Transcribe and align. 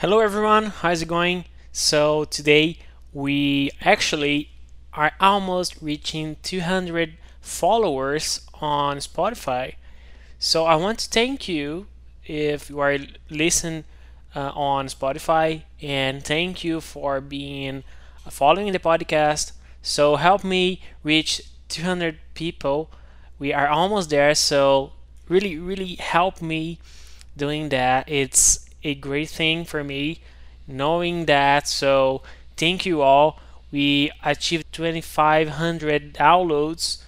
Hello 0.00 0.20
everyone, 0.20 0.64
how's 0.80 1.02
it 1.02 1.08
going? 1.08 1.44
So 1.72 2.24
today 2.24 2.78
we 3.12 3.70
actually 3.82 4.48
are 4.94 5.12
almost 5.20 5.76
reaching 5.82 6.36
200 6.42 7.18
followers 7.42 8.40
on 8.62 8.96
Spotify. 8.96 9.74
So 10.38 10.64
I 10.64 10.76
want 10.76 11.00
to 11.00 11.10
thank 11.10 11.50
you 11.50 11.86
if 12.24 12.70
you 12.70 12.80
are 12.80 12.96
listening 13.28 13.84
uh, 14.34 14.52
on 14.54 14.86
Spotify 14.86 15.64
and 15.82 16.24
thank 16.24 16.64
you 16.64 16.80
for 16.80 17.20
being 17.20 17.84
uh, 18.24 18.30
following 18.30 18.72
the 18.72 18.78
podcast. 18.78 19.52
So 19.82 20.16
help 20.16 20.42
me 20.42 20.80
reach 21.02 21.42
200 21.68 22.20
people. 22.32 22.90
We 23.38 23.52
are 23.52 23.68
almost 23.68 24.08
there, 24.08 24.34
so 24.34 24.92
really 25.28 25.58
really 25.58 25.96
help 25.96 26.40
me 26.40 26.78
doing 27.36 27.68
that. 27.68 28.08
It's 28.08 28.69
a 28.84 28.94
great 28.94 29.28
thing 29.28 29.64
for 29.64 29.84
me 29.84 30.20
knowing 30.66 31.26
that. 31.26 31.68
So 31.68 32.22
thank 32.56 32.86
you 32.86 33.02
all. 33.02 33.40
We 33.72 34.10
achieved 34.24 34.72
2500 34.72 36.14
downloads. 36.14 37.02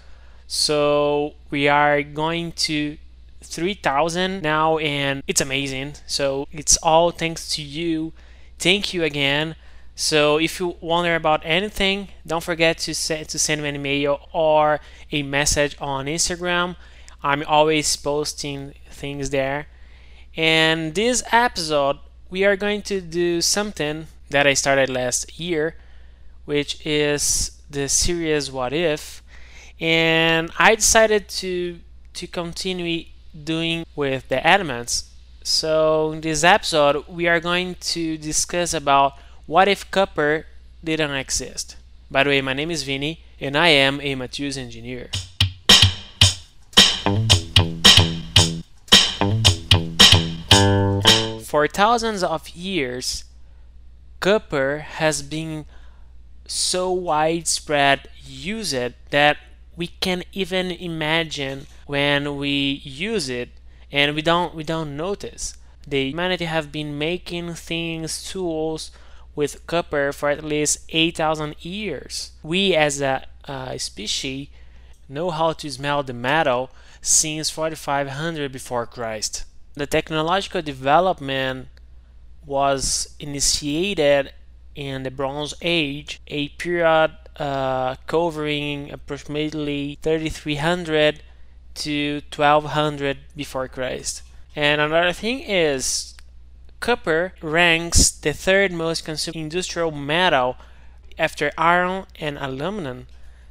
So 0.46 1.34
we 1.50 1.68
are 1.68 2.02
going 2.02 2.52
to 2.52 2.98
3000 3.40 4.42
now 4.42 4.78
and 4.78 5.22
it's 5.26 5.40
amazing. 5.40 5.94
So 6.06 6.46
it's 6.52 6.76
all 6.78 7.10
thanks 7.10 7.48
to 7.56 7.62
you. 7.62 8.12
Thank 8.58 8.94
you 8.94 9.02
again. 9.02 9.56
So 9.94 10.38
if 10.38 10.58
you 10.58 10.76
wonder 10.80 11.14
about 11.14 11.42
anything, 11.44 12.08
don't 12.26 12.42
forget 12.42 12.78
to 12.78 12.94
send 12.94 13.28
to 13.28 13.38
send 13.38 13.62
me 13.62 13.68
an 13.68 13.76
email 13.76 14.20
or 14.32 14.80
a 15.10 15.22
message 15.22 15.76
on 15.80 16.06
Instagram. 16.06 16.76
I'm 17.22 17.44
always 17.46 17.94
posting 17.96 18.74
things 18.90 19.30
there. 19.30 19.66
And 20.36 20.94
this 20.94 21.22
episode, 21.30 21.98
we 22.30 22.44
are 22.44 22.56
going 22.56 22.82
to 22.82 23.00
do 23.00 23.40
something 23.42 24.06
that 24.30 24.46
I 24.46 24.54
started 24.54 24.88
last 24.88 25.38
year, 25.38 25.76
which 26.44 26.84
is 26.86 27.60
the 27.70 27.88
series 27.88 28.50
What 28.50 28.72
If. 28.72 29.22
And 29.80 30.50
I 30.58 30.74
decided 30.74 31.28
to 31.40 31.80
to 32.14 32.26
continue 32.26 33.06
doing 33.32 33.86
with 33.96 34.28
the 34.28 34.46
elements. 34.46 35.10
So 35.42 36.12
in 36.12 36.20
this 36.20 36.44
episode, 36.44 37.06
we 37.08 37.26
are 37.26 37.40
going 37.40 37.76
to 37.92 38.18
discuss 38.18 38.74
about 38.74 39.14
what 39.46 39.66
if 39.68 39.90
copper 39.90 40.46
didn't 40.84 41.12
exist. 41.12 41.76
By 42.10 42.24
the 42.24 42.30
way, 42.30 42.40
my 42.42 42.52
name 42.52 42.70
is 42.70 42.82
Vinny, 42.82 43.20
and 43.40 43.56
I 43.56 43.68
am 43.68 44.00
a 44.02 44.14
materials 44.14 44.58
engineer. 44.58 45.10
For 51.52 51.68
thousands 51.68 52.22
of 52.22 52.48
years, 52.48 53.24
copper 54.20 54.78
has 54.78 55.20
been 55.20 55.66
so 56.46 56.90
widespread 56.90 58.08
used 58.24 58.94
that 59.10 59.36
we 59.76 59.88
can't 59.88 60.24
even 60.32 60.70
imagine 60.70 61.66
when 61.84 62.38
we 62.38 62.80
use 62.84 63.28
it 63.28 63.50
and 63.92 64.14
we 64.14 64.22
don't 64.22 64.54
we 64.54 64.64
don't 64.64 64.96
notice. 64.96 65.58
The 65.86 66.08
humanity 66.08 66.46
have 66.46 66.72
been 66.72 66.96
making 66.96 67.52
things, 67.52 68.24
tools 68.24 68.90
with 69.34 69.66
copper 69.66 70.10
for 70.14 70.30
at 70.30 70.42
least 70.42 70.78
8,000 70.88 71.56
years. 71.62 72.32
We 72.42 72.74
as 72.74 73.02
a, 73.02 73.26
a 73.44 73.78
species 73.78 74.48
know 75.06 75.30
how 75.30 75.52
to 75.52 75.70
smell 75.70 76.02
the 76.02 76.14
metal 76.14 76.70
since 77.02 77.50
4500 77.50 78.50
before 78.50 78.86
Christ. 78.86 79.44
The 79.74 79.86
technological 79.86 80.62
development 80.62 81.68
was 82.44 83.14
initiated 83.18 84.32
in 84.74 85.02
the 85.02 85.10
Bronze 85.10 85.54
Age, 85.62 86.20
a 86.26 86.48
period 86.50 87.12
uh, 87.36 87.94
covering 88.06 88.90
approximately 88.90 89.98
3300 90.02 91.22
to 91.74 92.22
1200 92.34 93.18
before 93.34 93.68
Christ. 93.68 94.22
And 94.54 94.80
another 94.80 95.12
thing 95.12 95.40
is 95.40 96.14
copper 96.80 97.32
ranks 97.40 98.10
the 98.10 98.32
third 98.32 98.72
most 98.72 99.04
consumed 99.04 99.36
industrial 99.36 99.90
metal 99.90 100.56
after 101.18 101.50
iron 101.56 102.06
and 102.18 102.36
aluminum. 102.38 103.06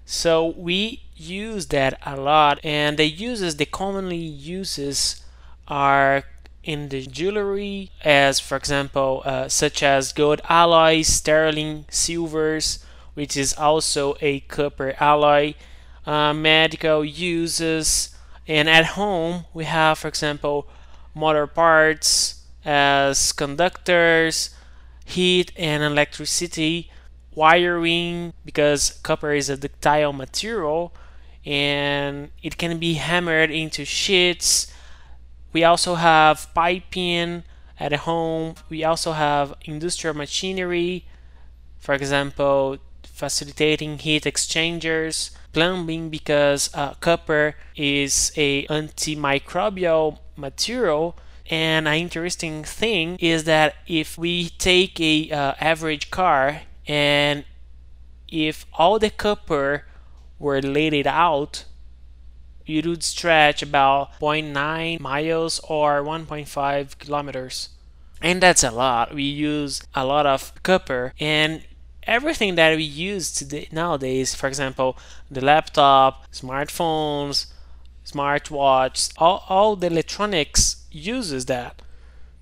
So 0.05 0.53
we 0.57 1.03
use 1.15 1.67
that 1.67 1.99
a 2.05 2.15
lot 2.15 2.59
and 2.63 2.97
the 2.97 3.05
uses 3.05 3.55
the 3.55 3.65
commonly 3.65 4.17
uses 4.17 5.23
are 5.67 6.23
in 6.63 6.89
the 6.89 7.05
jewelry 7.07 7.89
as 8.03 8.39
for 8.39 8.55
example 8.55 9.23
uh, 9.25 9.47
such 9.47 9.81
as 9.81 10.13
gold 10.13 10.41
alloys 10.47 11.07
sterling 11.07 11.85
silvers 11.89 12.85
which 13.13 13.35
is 13.35 13.53
also 13.57 14.15
a 14.21 14.39
copper 14.41 14.93
alloy 14.99 15.53
uh, 16.05 16.33
medical 16.33 17.03
uses. 17.05 18.15
And 18.47 18.69
at 18.69 18.85
home 18.97 19.45
we 19.53 19.65
have 19.65 19.99
for 19.99 20.07
example 20.07 20.67
motor 21.13 21.47
parts 21.47 22.43
as 22.63 23.31
conductors 23.31 24.51
heat 25.05 25.51
and 25.57 25.83
electricity 25.83 26.89
wiring 27.33 28.33
because 28.45 28.99
copper 29.03 29.33
is 29.33 29.49
a 29.49 29.57
ductile 29.57 30.13
material 30.13 30.93
and 31.45 32.29
it 32.43 32.57
can 32.57 32.77
be 32.77 32.93
hammered 32.93 33.49
into 33.49 33.83
sheets 33.83 34.71
we 35.53 35.63
also 35.63 35.95
have 35.95 36.47
piping 36.53 37.43
at 37.79 37.93
home. 37.93 38.55
We 38.69 38.83
also 38.83 39.13
have 39.13 39.53
industrial 39.65 40.15
machinery, 40.15 41.05
for 41.79 41.93
example, 41.95 42.77
facilitating 43.03 43.99
heat 43.99 44.25
exchangers, 44.25 45.31
plumbing 45.53 46.09
because 46.09 46.69
uh, 46.73 46.93
copper 46.95 47.55
is 47.75 48.31
a 48.35 48.65
antimicrobial 48.67 50.19
material. 50.35 51.17
And 51.49 51.87
an 51.87 51.95
interesting 51.95 52.63
thing 52.63 53.17
is 53.19 53.43
that 53.43 53.75
if 53.87 54.17
we 54.17 54.49
take 54.49 54.99
a 54.99 55.29
uh, 55.31 55.53
average 55.59 56.11
car 56.11 56.61
and 56.87 57.43
if 58.29 58.65
all 58.73 58.99
the 58.99 59.09
copper 59.09 59.85
were 60.39 60.61
laid 60.61 61.05
out 61.05 61.65
it 62.65 62.85
would 62.85 63.03
stretch 63.03 63.61
about 63.61 64.19
0.9 64.19 64.99
miles 64.99 65.59
or 65.67 66.01
1.5 66.01 66.97
kilometers. 66.99 67.69
And 68.21 68.41
that's 68.41 68.63
a 68.63 68.71
lot. 68.71 69.13
We 69.13 69.23
use 69.23 69.81
a 69.95 70.05
lot 70.05 70.25
of 70.25 70.53
copper 70.63 71.13
and 71.19 71.63
everything 72.03 72.55
that 72.55 72.75
we 72.75 72.83
use 72.83 73.31
today 73.31 73.67
nowadays, 73.71 74.35
for 74.35 74.47
example, 74.47 74.97
the 75.29 75.41
laptop, 75.41 76.29
smartphones, 76.31 77.47
smartwatch, 78.05 79.13
all, 79.17 79.43
all 79.49 79.75
the 79.75 79.87
electronics 79.87 80.85
uses 80.91 81.45
that. 81.45 81.81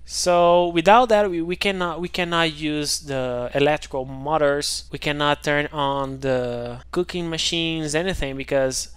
So 0.04 0.68
without 0.68 1.08
that, 1.10 1.30
we, 1.30 1.40
we 1.40 1.54
cannot 1.54 2.00
we 2.00 2.08
cannot 2.08 2.52
use 2.52 2.98
the 2.98 3.48
electrical 3.54 4.04
motors. 4.04 4.84
We 4.90 4.98
cannot 4.98 5.44
turn 5.44 5.68
on 5.72 6.20
the 6.20 6.80
cooking 6.90 7.30
machines, 7.30 7.94
anything 7.94 8.36
because 8.36 8.88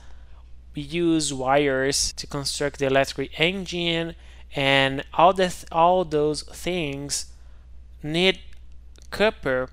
use 0.81 1.33
wires 1.33 2.13
to 2.13 2.27
construct 2.27 2.79
the 2.79 2.85
electric 2.87 3.39
engine 3.39 4.15
and 4.55 5.03
all 5.13 5.33
that 5.33 5.63
all 5.71 6.05
those 6.05 6.43
things 6.43 7.27
need 8.01 8.39
copper. 9.11 9.69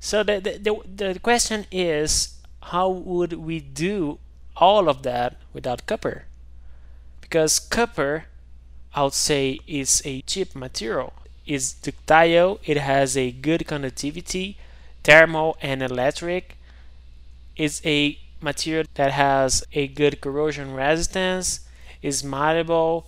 So 0.00 0.22
the, 0.22 0.40
the, 0.40 0.58
the, 0.84 1.12
the 1.14 1.18
question 1.20 1.66
is 1.70 2.34
how 2.62 2.88
would 2.88 3.34
we 3.34 3.60
do 3.60 4.18
all 4.56 4.88
of 4.88 5.02
that 5.02 5.36
without 5.52 5.86
copper? 5.86 6.24
Because 7.20 7.58
copper 7.58 8.26
I 8.94 9.02
would 9.04 9.14
say 9.14 9.60
is 9.66 10.02
a 10.04 10.22
cheap 10.22 10.54
material. 10.54 11.12
It's 11.46 11.72
ductile 11.72 12.60
it 12.64 12.76
has 12.76 13.16
a 13.16 13.30
good 13.32 13.66
conductivity 13.66 14.56
thermal 15.02 15.56
and 15.60 15.82
electric. 15.82 16.56
It's 17.56 17.84
a 17.84 18.18
material 18.42 18.86
that 18.94 19.12
has 19.12 19.64
a 19.72 19.88
good 19.88 20.20
corrosion 20.20 20.72
resistance, 20.74 21.60
is 22.02 22.24
malleable, 22.24 23.06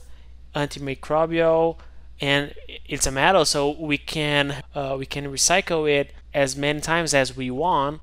antimicrobial, 0.55 1.79
and 2.21 2.55
it's 2.87 3.07
a 3.07 3.11
metal, 3.11 3.45
so 3.45 3.71
we 3.71 3.99
can 3.99 4.63
uh, 4.75 4.97
we 4.99 5.07
can 5.07 5.27
recycle 5.27 5.91
it 5.91 6.13
as 6.33 6.57
many 6.57 6.81
times 6.81 7.13
as 7.15 7.37
we 7.37 7.51
want. 7.51 8.01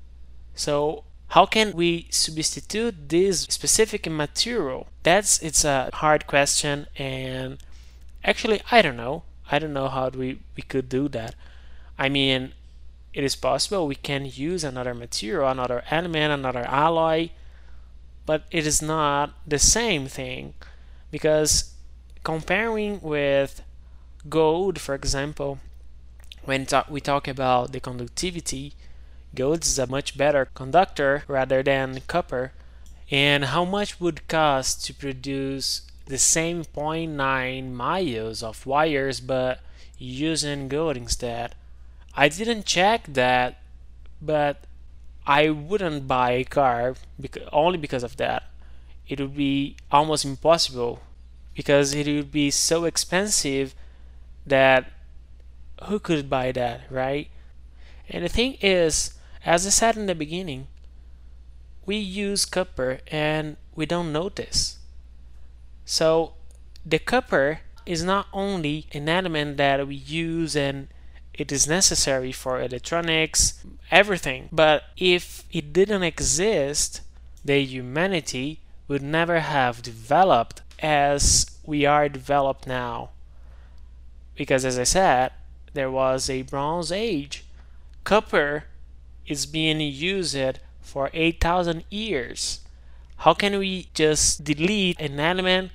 So 0.54 1.04
how 1.28 1.46
can 1.46 1.72
we 1.72 2.06
substitute 2.10 3.08
this 3.08 3.42
specific 3.42 4.08
material? 4.10 4.88
That's 5.02 5.40
it's 5.42 5.64
a 5.64 5.90
hard 5.94 6.26
question, 6.26 6.86
and 6.96 7.58
actually 8.22 8.60
I 8.70 8.82
don't 8.82 8.96
know. 8.96 9.24
I 9.50 9.58
don't 9.58 9.72
know 9.72 9.88
how 9.88 10.08
we 10.10 10.38
we 10.56 10.62
could 10.62 10.88
do 10.88 11.08
that. 11.08 11.34
I 11.98 12.08
mean, 12.08 12.52
it 13.14 13.24
is 13.24 13.36
possible 13.36 13.86
we 13.86 13.94
can 13.94 14.24
use 14.26 14.64
another 14.64 14.94
material, 14.94 15.48
another 15.48 15.84
element, 15.90 16.32
another 16.32 16.64
alloy, 16.66 17.30
but 18.24 18.44
it 18.50 18.66
is 18.66 18.80
not 18.80 19.34
the 19.46 19.58
same 19.58 20.06
thing 20.06 20.54
because 21.10 21.74
comparing 22.24 23.00
with 23.00 23.62
gold, 24.28 24.80
for 24.80 24.94
example, 24.94 25.58
when 26.44 26.66
ta- 26.66 26.86
we 26.88 27.00
talk 27.00 27.28
about 27.28 27.72
the 27.72 27.80
conductivity, 27.80 28.74
gold 29.34 29.64
is 29.64 29.78
a 29.78 29.86
much 29.86 30.16
better 30.16 30.48
conductor 30.54 31.24
rather 31.28 31.62
than 31.62 32.00
copper. 32.06 32.52
And 33.10 33.46
how 33.46 33.64
much 33.64 34.00
would 34.00 34.26
cost 34.26 34.84
to 34.86 34.94
produce 34.94 35.82
the 36.06 36.18
same 36.18 36.64
0.9 36.64 37.72
miles 37.72 38.42
of 38.42 38.66
wires 38.66 39.20
but 39.20 39.60
using 39.98 40.68
gold 40.68 40.96
instead? 40.96 41.54
I 42.14 42.28
didn't 42.28 42.66
check 42.66 43.06
that, 43.08 43.58
but 44.20 44.64
I 45.26 45.50
wouldn't 45.50 46.06
buy 46.06 46.32
a 46.32 46.44
car 46.44 46.94
because, 47.18 47.48
only 47.52 47.78
because 47.78 48.02
of 48.02 48.16
that. 48.18 48.44
It 49.08 49.20
would 49.20 49.36
be 49.36 49.76
almost 49.90 50.24
impossible 50.24 51.00
because 51.54 51.94
it 51.94 52.06
would 52.06 52.32
be 52.32 52.50
so 52.50 52.84
expensive 52.84 53.74
that 54.46 54.90
who 55.84 55.98
could 55.98 56.28
buy 56.28 56.52
that, 56.52 56.82
right? 56.90 57.28
And 58.08 58.24
the 58.24 58.28
thing 58.28 58.56
is, 58.60 59.14
as 59.44 59.66
I 59.66 59.70
said 59.70 59.96
in 59.96 60.06
the 60.06 60.14
beginning, 60.14 60.66
we 61.84 61.96
use 61.96 62.44
copper 62.44 63.00
and 63.08 63.56
we 63.74 63.86
don't 63.86 64.12
notice. 64.12 64.78
So 65.84 66.34
the 66.86 66.98
copper 66.98 67.60
is 67.84 68.04
not 68.04 68.26
only 68.32 68.86
an 68.92 69.08
element 69.08 69.56
that 69.56 69.86
we 69.86 69.96
use 69.96 70.54
and 70.54 70.88
it 71.34 71.50
is 71.50 71.66
necessary 71.66 72.32
for 72.32 72.60
electronics, 72.60 73.64
everything, 73.90 74.48
but 74.52 74.84
if 74.96 75.44
it 75.50 75.72
didn't 75.72 76.02
exist, 76.02 77.00
the 77.44 77.64
humanity 77.64 78.60
would 78.88 79.02
never 79.02 79.40
have 79.40 79.82
developed 79.82 80.62
as 80.80 81.46
we 81.64 81.86
are 81.86 82.08
developed 82.08 82.66
now. 82.66 83.10
Because 84.34 84.64
as 84.64 84.78
I 84.78 84.84
said, 84.84 85.32
there 85.74 85.90
was 85.90 86.28
a 86.28 86.42
Bronze 86.42 86.92
Age. 86.92 87.44
Copper 88.04 88.64
is 89.26 89.46
being 89.46 89.80
used 89.80 90.58
for 90.80 91.10
8,000 91.12 91.84
years. 91.90 92.60
How 93.18 93.34
can 93.34 93.58
we 93.58 93.88
just 93.94 94.44
delete 94.44 95.00
an 95.00 95.18
element 95.20 95.70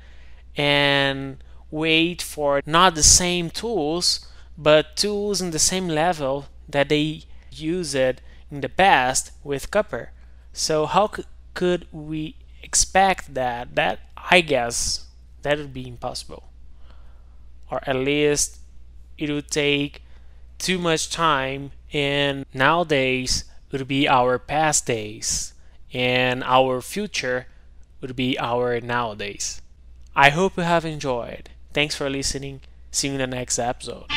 and 0.55 1.37
wait 1.71 2.21
for 2.21 2.61
not 2.65 2.95
the 2.95 3.03
same 3.03 3.49
tools, 3.49 4.27
but 4.57 4.95
tools 4.97 5.41
in 5.41 5.51
the 5.51 5.59
same 5.59 5.87
level 5.87 6.47
that 6.67 6.89
they 6.89 7.23
used 7.51 7.95
in 7.95 8.61
the 8.61 8.69
past 8.69 9.31
with 9.43 9.71
copper? 9.71 10.11
So 10.53 10.85
how 10.85 11.11
could 11.53 11.87
we 11.91 12.35
expect 12.63 13.33
that? 13.35 13.75
That 13.75 13.99
I 14.17 14.41
guess 14.41 15.05
that 15.43 15.57
would 15.57 15.73
be 15.73 15.87
impossible, 15.87 16.49
or 17.71 17.81
at 17.87 17.95
least 17.95 18.57
it 19.17 19.29
would 19.29 19.49
take 19.51 20.01
too 20.57 20.79
much 20.79 21.09
time 21.09 21.71
and 21.93 22.45
nowadays 22.53 23.45
would 23.71 23.87
be 23.87 24.07
our 24.07 24.39
past 24.39 24.85
days 24.85 25.53
and 25.93 26.43
our 26.43 26.81
future 26.81 27.47
would 28.01 28.15
be 28.15 28.37
our 28.39 28.79
nowadays. 28.81 29.61
I 30.15 30.29
hope 30.29 30.57
you 30.57 30.63
have 30.63 30.85
enjoyed. 30.85 31.49
Thanks 31.73 31.95
for 31.95 32.09
listening. 32.09 32.61
See 32.91 33.07
you 33.07 33.13
in 33.13 33.19
the 33.19 33.27
next 33.27 33.59
episode 33.59 34.16